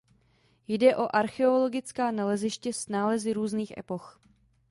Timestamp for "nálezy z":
2.87-3.33